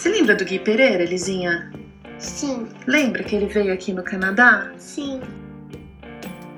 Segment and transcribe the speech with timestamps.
[0.00, 1.70] Você lembra do Gui Pereira, Lizinha?
[2.18, 2.66] Sim.
[2.86, 4.72] Lembra que ele veio aqui no Canadá?
[4.78, 5.20] Sim.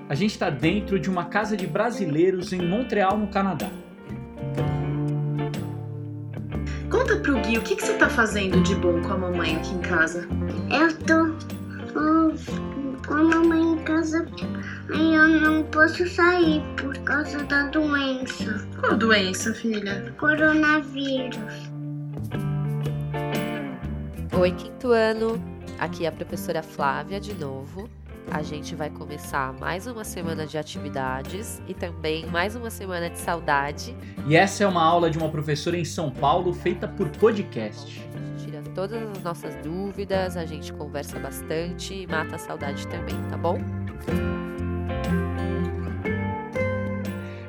[0.08, 3.68] A gente está dentro de uma casa de brasileiros em Montreal, no Canadá.
[6.88, 9.74] Conta pro Gui o que, que você tá fazendo de bom com a mamãe aqui
[9.74, 10.28] em casa.
[10.70, 12.36] Eu tô hum,
[13.04, 14.24] com a mamãe em casa
[14.94, 18.64] e eu não posso sair por causa da doença.
[18.78, 20.14] Qual doença, filha?
[20.16, 21.71] Coronavírus.
[24.38, 25.40] Oi, quinto ano.
[25.78, 27.88] Aqui é a professora Flávia de novo.
[28.30, 33.18] A gente vai começar mais uma semana de atividades e também mais uma semana de
[33.18, 33.94] saudade.
[34.26, 38.02] E essa é uma aula de uma professora em São Paulo feita por podcast.
[38.14, 42.86] A gente tira todas as nossas dúvidas, a gente conversa bastante e mata a saudade
[42.88, 43.58] também, tá bom?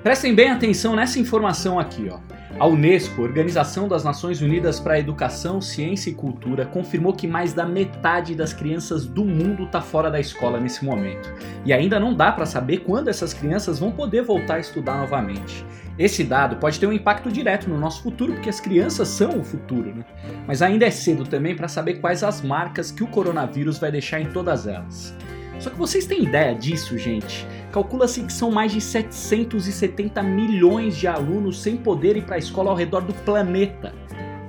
[0.04, 2.20] Prestem bem atenção nessa informação aqui, ó.
[2.59, 7.52] A Unesco, Organização das Nações Unidas para a Educação, Ciência e Cultura, confirmou que mais
[7.52, 11.34] da metade das crianças do mundo está fora da escola nesse momento.
[11.65, 15.65] E ainda não dá para saber quando essas crianças vão poder voltar a estudar novamente.
[15.98, 19.43] Esse dado pode ter um impacto direto no nosso futuro, porque as crianças são o
[19.43, 20.05] futuro, né?
[20.48, 24.21] Mas ainda é cedo também para saber quais as marcas que o coronavírus vai deixar
[24.21, 25.15] em todas elas.
[25.59, 27.48] Só que vocês têm ideia disso, gente?
[27.74, 32.70] Calcula-se que são mais de 770 milhões de alunos sem poder ir para a escola
[32.70, 33.91] ao redor do planeta.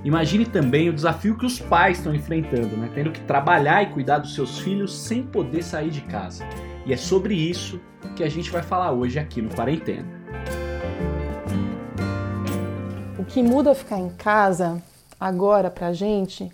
[0.04, 2.90] Imagine também o desafio que os pais estão enfrentando, né?
[2.94, 6.44] tendo que trabalhar e cuidar dos seus filhos sem poder sair de casa.
[6.84, 7.80] E é sobre isso
[8.14, 10.06] que a gente vai falar hoje aqui no Quarentena.
[13.18, 14.82] O que muda ficar em casa
[15.18, 16.52] agora pra gente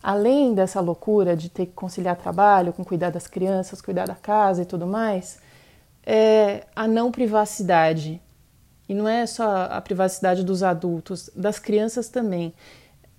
[0.00, 4.62] além dessa loucura de ter que conciliar trabalho com cuidar das crianças, cuidar da casa
[4.62, 5.40] e tudo mais,
[6.04, 8.20] é a não privacidade.
[8.88, 12.52] E não é só a privacidade dos adultos, das crianças também.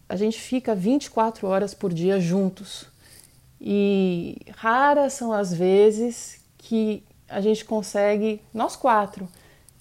[0.07, 2.85] A gente fica 24 horas por dia juntos.
[3.59, 9.27] E raras são as vezes que a gente consegue, nós quatro,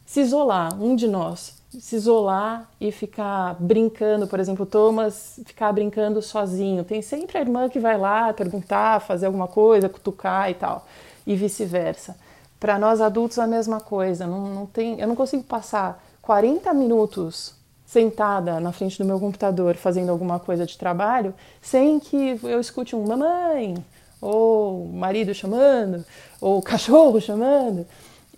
[0.06, 6.22] se isolar, um de nós, se isolar e ficar brincando, por exemplo, Thomas ficar brincando
[6.22, 6.84] sozinho.
[6.84, 10.86] Tem sempre a irmã que vai lá perguntar, fazer alguma coisa, cutucar e tal,
[11.26, 12.16] e vice-versa.
[12.62, 14.24] Para nós adultos a mesma coisa.
[14.24, 19.74] Não, não tem, eu não consigo passar 40 minutos sentada na frente do meu computador
[19.74, 23.74] fazendo alguma coisa de trabalho sem que eu escute um mamãe
[24.20, 26.04] ou marido chamando
[26.40, 27.84] ou cachorro chamando.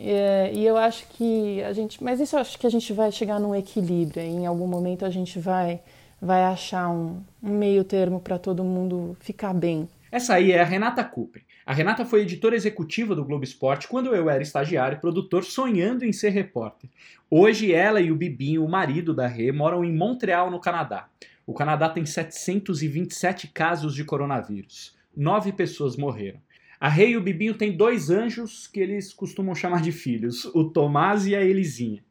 [0.01, 3.13] É, e eu acho que a gente, mas isso eu acho que a gente vai
[3.13, 4.23] chegar num equilíbrio.
[4.23, 5.81] Em algum momento a gente vai,
[6.19, 9.87] vai achar um, um meio termo para todo mundo ficar bem.
[10.11, 11.43] Essa aí é a Renata Cooper.
[11.67, 16.05] A Renata foi editora executiva do Globo Esporte quando eu era estagiário e produtor sonhando
[16.05, 16.91] em ser repórter.
[17.31, 21.09] Hoje ela e o Bibinho, o marido da Rê, moram em Montreal, no Canadá.
[21.47, 24.95] O Canadá tem 727 casos de coronavírus.
[25.17, 26.39] Nove pessoas morreram.
[26.79, 30.65] A Rei e o Bibinho têm dois anjos que eles costumam chamar de filhos, o
[30.65, 32.05] Tomás e a Elisinha.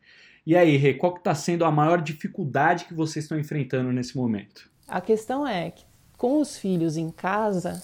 [0.47, 4.17] E aí, Rei, qual que está sendo a maior dificuldade que vocês estão enfrentando nesse
[4.17, 4.67] momento?
[4.87, 5.85] A questão é que
[6.17, 7.81] com os filhos em casa,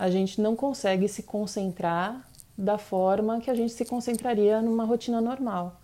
[0.00, 5.20] a gente não consegue se concentrar da forma que a gente se concentraria numa rotina
[5.20, 5.78] normal.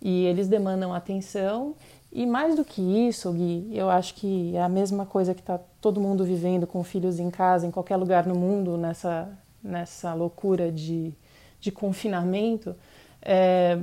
[0.00, 1.74] E eles demandam atenção
[2.12, 5.58] e mais do que isso, Gui, eu acho que é a mesma coisa que está
[5.80, 9.28] todo mundo vivendo com filhos em casa, em qualquer lugar no mundo, nessa,
[9.60, 11.12] nessa loucura de,
[11.58, 12.76] de confinamento,
[13.20, 13.80] é,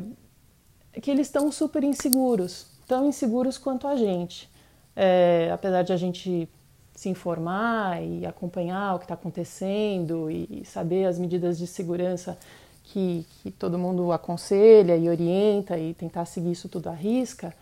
[1.02, 4.50] que eles estão super inseguros, tão inseguros quanto a gente.
[4.96, 6.48] É, apesar de a gente
[6.94, 12.38] se informar e acompanhar o que está acontecendo e saber as medidas de segurança
[12.84, 17.54] que, que, todo mundo aconselha e orienta e tentar seguir isso tudo à risca,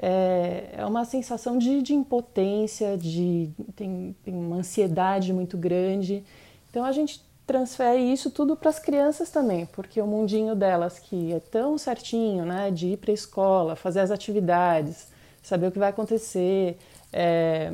[0.00, 6.22] é, é uma sensação de, de impotência, de, tem, tem uma ansiedade muito grande.
[6.70, 11.32] Então a gente transfere isso tudo para as crianças também, porque o mundinho delas que
[11.32, 15.08] é tão certinho, né, de ir para a escola, fazer as atividades,
[15.42, 16.78] saber o que vai acontecer,
[17.12, 17.72] é,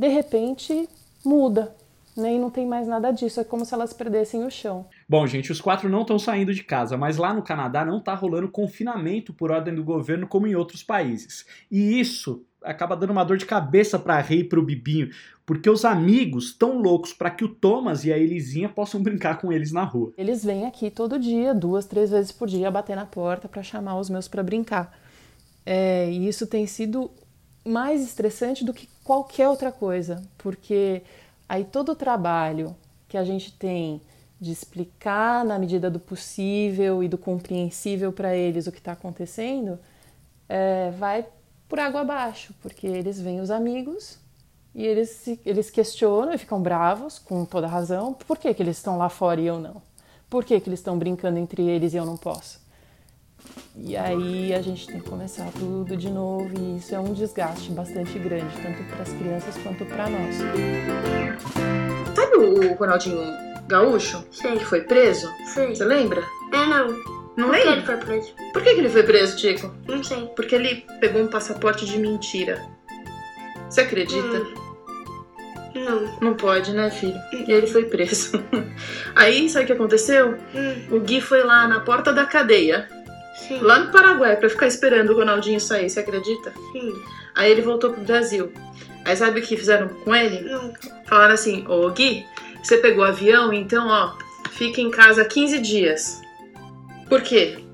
[0.00, 0.88] de repente
[1.22, 1.76] muda,
[2.16, 4.86] né, e não tem mais nada disso, é como se elas perdessem o chão.
[5.06, 8.14] Bom, gente, os quatro não estão saindo de casa, mas lá no Canadá não está
[8.14, 11.44] rolando confinamento por ordem do governo como em outros países.
[11.70, 15.10] E isso acaba dando uma dor de cabeça para a Rei e para o Bibinho,
[15.44, 19.52] porque os amigos estão loucos para que o Thomas e a Elisinha possam brincar com
[19.52, 20.14] eles na rua.
[20.16, 23.98] Eles vêm aqui todo dia, duas, três vezes por dia, bater na porta para chamar
[23.98, 24.98] os meus para brincar.
[25.66, 27.10] É, e isso tem sido
[27.70, 31.02] mais estressante do que qualquer outra coisa, porque
[31.48, 32.76] aí todo o trabalho
[33.08, 34.00] que a gente tem
[34.40, 39.78] de explicar na medida do possível e do compreensível para eles o que está acontecendo,
[40.48, 41.26] é, vai
[41.68, 44.18] por água abaixo, porque eles veem os amigos
[44.74, 48.14] E eles, eles questionam e ficam bravos, com toda razão.
[48.14, 49.82] Por que, que eles estão lá fora e eu não?
[50.28, 52.60] Por que, que eles estão brincando entre eles e eu não posso?
[53.76, 57.70] E aí a gente tem que começar tudo de novo e isso é um desgaste
[57.70, 60.36] bastante grande, tanto para as crianças quanto para nós.
[62.14, 63.20] Sabe o Ronaldinho
[63.66, 64.24] Gaúcho?
[64.30, 64.58] Sei.
[64.58, 65.30] Que foi preso?
[65.46, 65.74] Sei.
[65.74, 66.22] Você lembra?
[66.52, 66.88] É não.
[67.36, 67.86] Não Por que ele lembra?
[67.86, 68.34] foi preso?
[68.52, 69.74] Por que, que ele foi preso, Tico?
[69.88, 70.26] Não sei.
[70.36, 72.60] Porque ele pegou um passaporte de mentira.
[73.68, 74.42] Você acredita?
[75.74, 76.18] Não.
[76.20, 77.16] Não pode, né, filho?
[77.32, 78.42] E ele foi preso.
[79.14, 80.36] Aí, sabe o que aconteceu?
[80.54, 82.88] Hum, O Gui foi lá na porta da cadeia,
[83.58, 83.60] sim.
[83.60, 86.52] lá no Paraguai, pra ficar esperando o Ronaldinho sair, você acredita?
[86.72, 86.94] Sim.
[87.34, 88.52] Aí ele voltou pro Brasil.
[89.04, 90.40] Aí sabe o que fizeram com ele?
[90.42, 90.72] Não.
[91.06, 92.24] Falaram assim, ô Gui,
[92.62, 94.16] você pegou avião, então ó,
[94.50, 96.20] fica em casa 15 dias.
[97.08, 97.64] Por quê?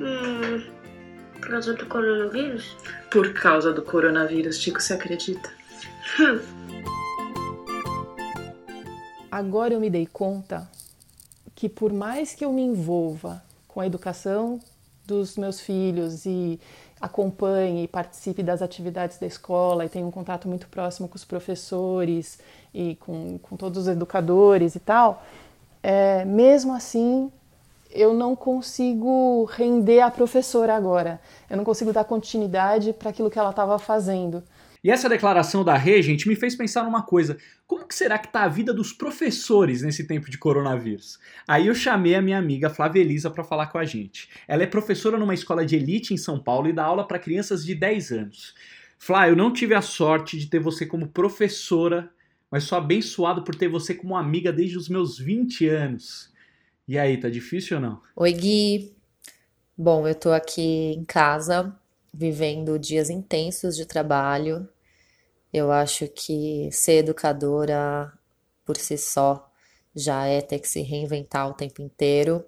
[0.00, 0.62] Hum,
[1.40, 2.76] por causa do coronavírus?
[3.10, 5.50] Por causa do coronavírus, Tico, você acredita?
[9.30, 10.68] Agora eu me dei conta
[11.54, 14.58] que por mais que eu me envolva com a educação
[15.06, 16.60] dos meus filhos e
[17.00, 21.24] acompanhe e participe das atividades da escola e tenha um contato muito próximo com os
[21.24, 22.38] professores
[22.74, 25.24] e com, com todos os educadores e tal,
[25.82, 27.30] é, mesmo assim
[27.90, 31.20] eu não consigo render a professora agora.
[31.48, 34.44] Eu não consigo dar continuidade para aquilo que ela estava fazendo.
[34.82, 37.36] E essa declaração da Rê, gente, me fez pensar numa coisa.
[37.66, 41.18] Como que será que tá a vida dos professores nesse tempo de coronavírus?
[41.46, 44.28] Aí eu chamei a minha amiga Flávia Elisa para falar com a gente.
[44.48, 47.64] Ela é professora numa escola de elite em São Paulo e dá aula para crianças
[47.64, 48.54] de 10 anos.
[48.98, 52.10] Flá, eu não tive a sorte de ter você como professora,
[52.50, 56.30] mas sou abençoado por ter você como amiga desde os meus 20 anos.
[56.88, 58.02] E aí, tá difícil ou não?
[58.16, 58.92] Oi, Gui.
[59.76, 61.74] Bom, eu tô aqui em casa,
[62.12, 64.68] vivendo dias intensos de trabalho.
[65.52, 68.12] Eu acho que ser educadora
[68.64, 69.50] por si só
[69.94, 72.44] já é ter que se reinventar o tempo inteiro.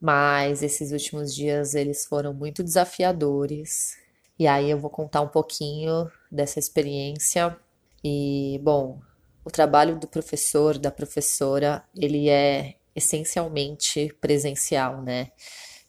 [0.00, 3.96] Mas esses últimos dias eles foram muito desafiadores.
[4.38, 7.56] E aí eu vou contar um pouquinho dessa experiência.
[8.02, 9.00] E, bom,
[9.44, 15.32] o trabalho do professor, da professora, ele é essencialmente presencial, né?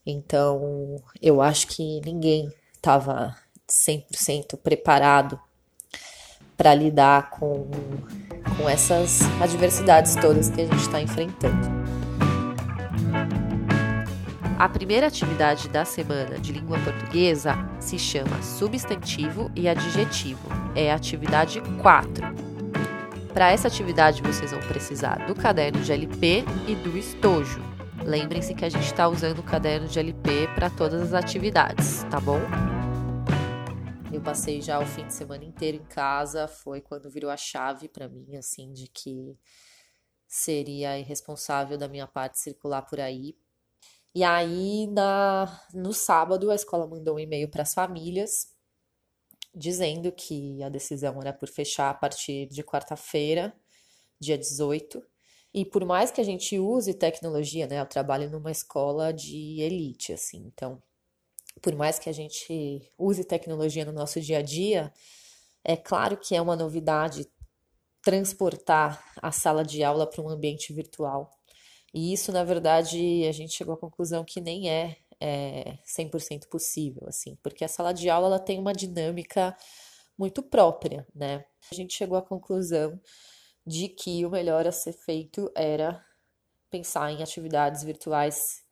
[0.06, 3.36] Então, eu acho que ninguém estava
[3.68, 5.40] 100% preparado
[6.58, 7.70] para lidar com,
[8.58, 11.80] com essas adversidades todas que a gente está enfrentando.
[14.58, 20.50] A primeira atividade da semana de língua portuguesa se chama substantivo e adjetivo.
[20.76, 22.28] É a atividade 4.
[23.34, 27.62] Para essa atividade, vocês vão precisar do caderno de LP e do estojo.
[28.06, 32.20] Lembrem-se que a gente está usando o caderno de LP para todas as atividades, tá
[32.20, 32.40] bom?
[34.12, 37.88] Eu passei já o fim de semana inteiro em casa, foi quando virou a chave
[37.88, 39.38] para mim, assim, de que
[40.28, 43.36] seria irresponsável da minha parte circular por aí.
[44.16, 48.48] E aí, na, no sábado, a escola mandou um e-mail para as famílias
[49.54, 53.54] dizendo que a decisão era por fechar a partir de quarta-feira,
[54.20, 55.04] dia 18.
[55.54, 57.80] E por mais que a gente use tecnologia, né?
[57.80, 60.82] Eu trabalho numa escola de elite, assim, então,
[61.62, 64.94] por mais que a gente use tecnologia no nosso dia a dia,
[65.64, 67.28] é claro que é uma novidade
[68.02, 71.32] transportar a sala de aula para um ambiente virtual.
[71.94, 77.04] E isso, na verdade, a gente chegou à conclusão que nem é, é 100% possível,
[77.08, 79.56] assim, porque a sala de aula ela tem uma dinâmica
[80.18, 81.46] muito própria, né?
[81.72, 83.00] A gente chegou à conclusão
[83.70, 86.04] de que o melhor a ser feito era
[86.72, 88.64] pensar em atividades virtuais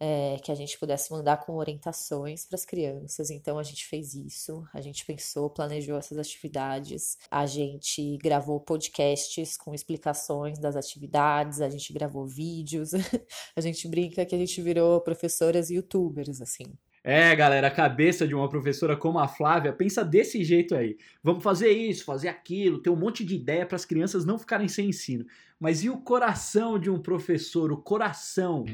[0.00, 3.28] é, que a gente pudesse mandar com orientações para as crianças.
[3.28, 9.54] Então a gente fez isso, a gente pensou, planejou essas atividades, a gente gravou podcasts
[9.58, 12.92] com explicações das atividades, a gente gravou vídeos,
[13.54, 16.72] a gente brinca que a gente virou professoras youtubers, assim.
[17.10, 20.98] É, galera, a cabeça de uma professora como a Flávia pensa desse jeito aí.
[21.22, 24.68] Vamos fazer isso, fazer aquilo, ter um monte de ideia para as crianças não ficarem
[24.68, 25.24] sem ensino.
[25.58, 28.66] Mas e o coração de um professor, o coração?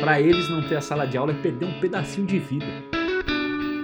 [0.00, 2.66] Para eles não ter a sala de aula é perder um pedacinho de vida.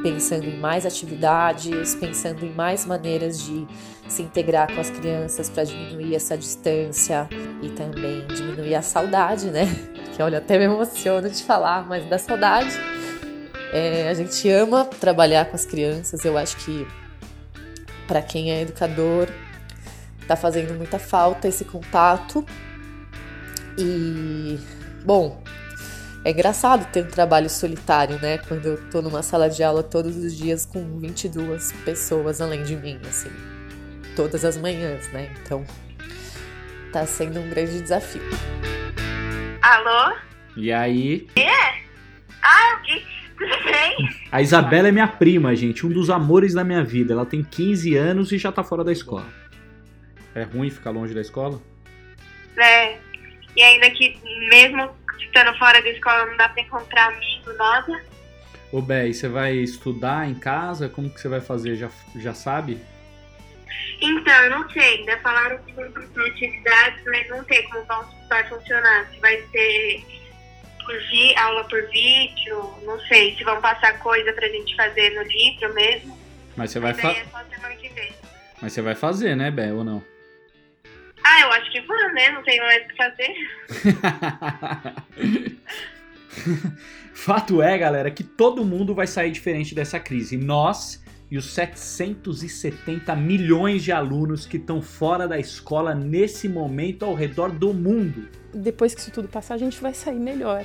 [0.02, 3.66] Pensando em mais atividades, pensando em mais maneiras de
[4.08, 7.28] se integrar com as crianças para diminuir essa distância
[7.62, 9.66] e também diminuir a saudade, né?
[10.16, 12.74] Que olha, até me emociono de falar, mas da saudade.
[13.70, 16.86] É, a gente ama trabalhar com as crianças, eu acho que
[18.08, 19.28] para quem é educador
[20.26, 22.44] tá fazendo muita falta esse contato.
[23.78, 24.58] E,
[25.04, 25.42] bom,
[26.26, 28.38] É engraçado ter um trabalho solitário, né?
[28.38, 32.74] Quando eu tô numa sala de aula todos os dias com 22 pessoas além de
[32.74, 33.30] mim, assim.
[34.16, 35.32] Todas as manhãs, né?
[35.40, 35.64] Então,
[36.92, 38.22] tá sendo um grande desafio.
[39.62, 40.16] Alô?
[40.56, 41.28] E aí?
[41.36, 41.78] É?
[42.42, 43.06] Ah, Gui,
[43.38, 44.26] tudo bem?
[44.32, 47.12] A Isabela é minha prima, gente, um dos amores da minha vida.
[47.12, 49.28] Ela tem 15 anos e já tá fora da escola.
[50.34, 51.62] É ruim ficar longe da escola?
[52.58, 53.05] É.
[53.56, 54.18] E ainda que
[54.50, 58.04] mesmo estando fora da escola não dá pra encontrar amigo, nada.
[58.72, 60.88] Ô, Bé, e você vai estudar em casa?
[60.88, 61.76] Como que você vai fazer?
[61.76, 62.78] Já, já sabe?
[64.00, 67.86] Então, eu não sei, ainda falaram que vão ter atividades, mas não sei como
[68.28, 69.08] vai funcionar.
[69.10, 70.04] Se vai ser
[70.84, 73.34] por vi, aula por vídeo, não sei.
[73.36, 76.18] Se vão passar coisa pra gente fazer no livro mesmo.
[76.56, 78.12] Mas você vai, Mas fa aí é só semana que vem.
[78.60, 80.02] Mas você vai fazer, né, Bé, ou não?
[81.28, 82.30] Ah, eu acho que vão, né?
[82.30, 83.34] Não tem mais o que fazer.
[87.12, 90.36] Fato é, galera, que todo mundo vai sair diferente dessa crise.
[90.36, 97.14] Nós e os 770 milhões de alunos que estão fora da escola nesse momento ao
[97.14, 98.28] redor do mundo.
[98.54, 100.64] depois que isso tudo passar, a gente vai sair melhor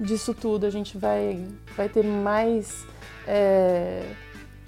[0.00, 2.84] disso tudo, a gente vai, vai ter mais
[3.26, 4.02] é,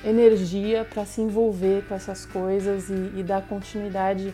[0.05, 4.33] energia para se envolver com essas coisas e, e dar continuidade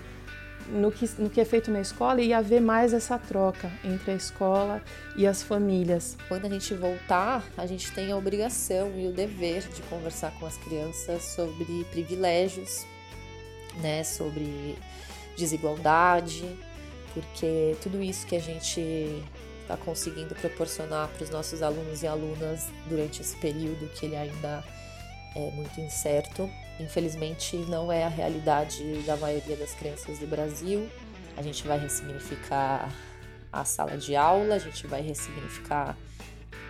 [0.71, 4.15] no que, no que é feito na escola e haver mais essa troca entre a
[4.15, 4.83] escola
[5.17, 6.17] e as famílias.
[6.29, 10.47] Quando a gente voltar, a gente tem a obrigação e o dever de conversar com
[10.47, 12.87] as crianças sobre privilégios,
[13.83, 14.77] né, sobre
[15.37, 16.45] desigualdade,
[17.13, 18.81] porque tudo isso que a gente
[19.61, 24.65] está conseguindo proporcionar para os nossos alunos e alunas durante esse período que ele ainda
[25.37, 26.51] é muito incerto,
[26.81, 30.89] infelizmente não é a realidade da maioria das crianças do Brasil.
[31.37, 32.91] A gente vai ressignificar
[33.53, 35.97] a sala de aula, a gente vai ressignificar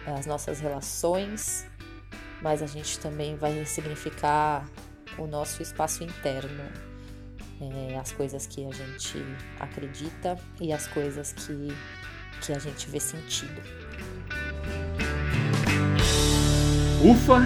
[0.07, 1.67] as nossas relações,
[2.43, 4.69] mas a gente também vai ressignificar
[5.19, 6.65] o nosso espaço interno,
[7.61, 9.19] é, as coisas que a gente
[9.59, 11.69] acredita e as coisas que,
[12.43, 13.63] que a gente vê sentido.
[17.03, 17.39] Ufa!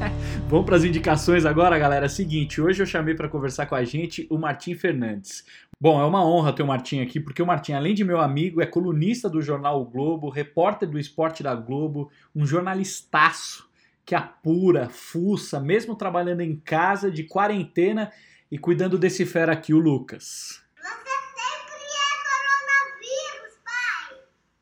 [0.50, 2.10] Vamos para as indicações agora, galera.
[2.10, 5.46] Seguinte, hoje eu chamei para conversar com a gente o Martim Fernandes.
[5.80, 8.60] Bom, é uma honra ter o Martim aqui, porque o Martim, além de meu amigo,
[8.60, 13.66] é colunista do jornal o Globo, repórter do esporte da Globo, um jornalistaço
[14.04, 18.12] que apura, fuça, mesmo trabalhando em casa, de quarentena
[18.50, 20.62] e cuidando desse fera aqui, o Lucas.
[20.76, 24.18] Você sempre é coronavírus, pai.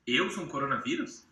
[0.06, 1.26] Eu sou um coronavírus?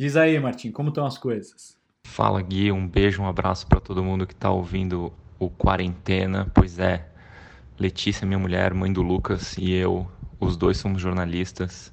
[0.00, 1.76] Diz aí, Martim, como estão as coisas?
[2.06, 6.48] Fala Gui, um beijo, um abraço para todo mundo que tá ouvindo o Quarentena.
[6.54, 7.04] Pois é,
[7.76, 11.92] Letícia, minha mulher, mãe do Lucas, e eu, os dois somos jornalistas.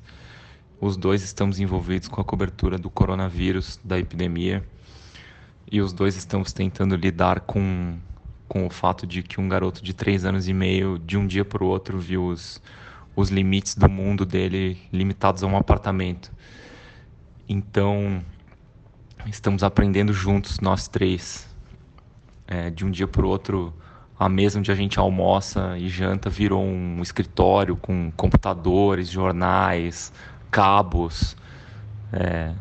[0.80, 4.64] Os dois estamos envolvidos com a cobertura do coronavírus, da epidemia.
[5.72, 7.98] E os dois estamos tentando lidar com,
[8.48, 11.44] com o fato de que um garoto de três anos e meio, de um dia
[11.44, 12.62] para o outro, viu os,
[13.16, 16.32] os limites do mundo dele limitados a um apartamento.
[17.48, 18.24] Então,
[19.28, 21.48] estamos aprendendo juntos, nós três.
[22.48, 23.74] É, de um dia para o outro,
[24.20, 30.14] a mesa onde a gente almoça e janta virou um escritório com computadores, jornais,
[30.50, 31.36] cabos.
[32.14, 32.54] É,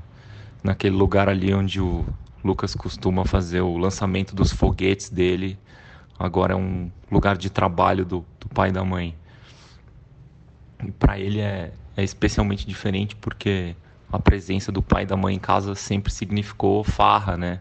[0.62, 2.04] naquele lugar ali onde o
[2.42, 5.58] Lucas costuma fazer o lançamento dos foguetes dele,
[6.18, 9.14] agora é um lugar de trabalho do, do pai e da mãe.
[10.82, 13.76] E para ele é, é especialmente diferente porque
[14.14, 17.60] a presença do pai e da mãe em casa sempre significou farra, né?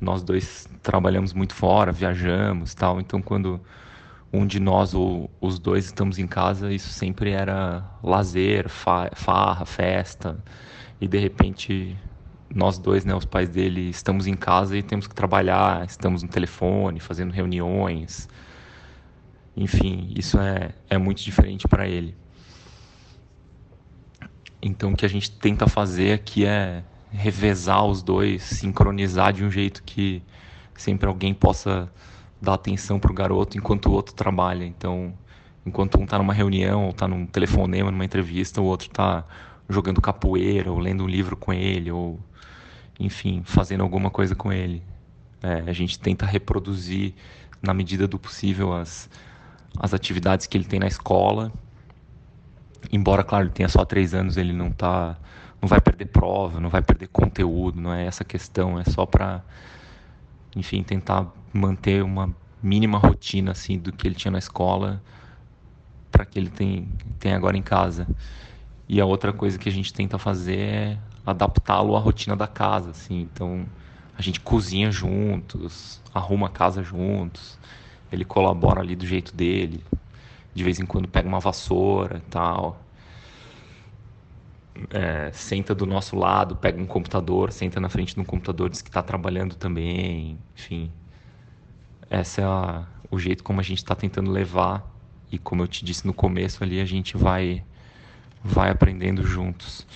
[0.00, 3.00] Nós dois trabalhamos muito fora, viajamos, tal.
[3.00, 3.60] Então, quando
[4.32, 9.66] um de nós ou os dois estamos em casa, isso sempre era lazer, fa farra,
[9.66, 10.42] festa.
[11.00, 11.96] E de repente,
[12.54, 16.28] nós dois, né, os pais dele, estamos em casa e temos que trabalhar, estamos no
[16.30, 18.26] telefone, fazendo reuniões.
[19.56, 22.16] Enfim, isso é, é muito diferente para ele.
[24.66, 29.50] Então, o que a gente tenta fazer aqui é revezar os dois, sincronizar de um
[29.50, 30.22] jeito que
[30.74, 31.92] sempre alguém possa
[32.40, 34.64] dar atenção pro garoto enquanto o outro trabalha.
[34.64, 35.12] Então,
[35.66, 39.26] enquanto um está numa reunião, ou está num telefonema, numa entrevista, o outro está
[39.68, 42.18] jogando capoeira, ou lendo um livro com ele, ou,
[42.98, 44.82] enfim, fazendo alguma coisa com ele.
[45.42, 47.12] É, a gente tenta reproduzir,
[47.60, 49.10] na medida do possível, as,
[49.78, 51.52] as atividades que ele tem na escola.
[52.92, 55.16] Embora, claro, ele tenha só três anos, ele não tá,
[55.60, 59.42] não vai perder prova, não vai perder conteúdo, não é essa questão, é só para,
[60.54, 65.02] enfim, tentar manter uma mínima rotina assim do que ele tinha na escola
[66.10, 66.88] para que ele tem,
[67.18, 68.06] tem agora em casa.
[68.88, 72.90] E a outra coisa que a gente tenta fazer é adaptá-lo à rotina da casa,
[72.90, 73.22] assim.
[73.22, 73.66] Então,
[74.16, 77.58] a gente cozinha juntos, arruma a casa juntos.
[78.12, 79.82] Ele colabora ali do jeito dele.
[80.54, 82.80] De vez em quando pega uma vassoura e tal.
[84.90, 88.82] É, senta do nosso lado, pega um computador, senta na frente de um computador, diz
[88.82, 90.38] que está trabalhando também.
[90.56, 90.90] Enfim,
[92.10, 94.88] essa é a, o jeito como a gente está tentando levar.
[95.30, 97.64] E como eu te disse no começo ali, a gente vai,
[98.42, 99.86] vai aprendendo juntos.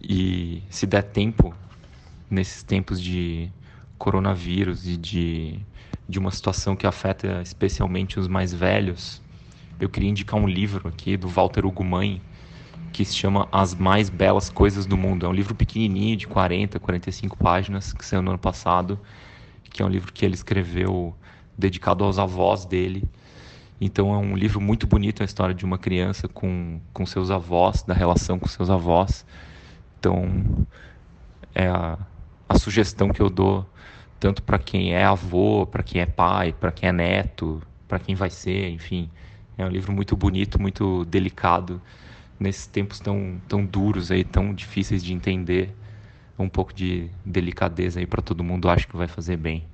[0.00, 1.54] E se der tempo,
[2.30, 3.50] nesses tempos de
[3.96, 5.58] coronavírus e de,
[6.08, 9.20] de uma situação que afeta especialmente os mais velhos,
[9.80, 12.20] eu queria indicar um livro aqui do Walter Ugumãe,
[12.92, 15.26] que se chama As Mais Belas Coisas do Mundo.
[15.26, 18.98] É um livro pequenininho, de 40, 45 páginas, que saiu no ano passado,
[19.70, 21.14] que é um livro que ele escreveu
[21.56, 23.04] dedicado aos avós dele.
[23.80, 27.82] Então é um livro muito bonito, a história de uma criança com, com seus avós,
[27.82, 29.24] da relação com seus avós.
[29.98, 30.66] Então
[31.54, 31.96] é a,
[32.48, 33.64] a sugestão que eu dou
[34.18, 38.16] tanto para quem é avô, para quem é pai, para quem é neto, para quem
[38.16, 39.08] vai ser, enfim.
[39.58, 41.82] É um livro muito bonito, muito delicado
[42.38, 45.74] nesses tempos tão, tão duros aí, tão difíceis de entender.
[46.38, 49.64] Um pouco de delicadeza aí para todo mundo, acho que vai fazer bem.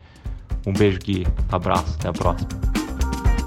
[0.66, 1.26] Um beijo, Gui.
[1.52, 2.83] Abraço, até a próxima.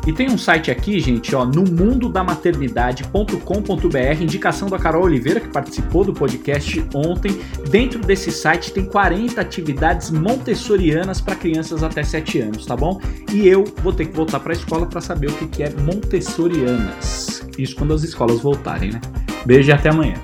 [0.08, 5.42] E tem um site aqui, gente, ó, no mundo da maternidade.com.br, indicação da Carol Oliveira,
[5.42, 7.38] que participou do podcast ontem.
[7.70, 13.02] Dentro desse site tem 40 atividades montessorianas para crianças até 7 anos, tá bom?
[13.34, 17.46] E eu vou ter que voltar para a escola para saber o que é montessorianas.
[17.58, 19.02] Isso quando as escolas voltarem, né?
[19.46, 20.16] Beijo e até amanhã.